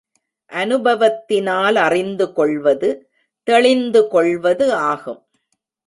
அநுபவத்தினால் 0.51 1.75
அறிந்து 1.75 2.33
கொள்வது 2.33 3.09
தெளிந்து 3.43 4.07
கொள்வது 4.07 4.73
ஆகும். 4.73 5.21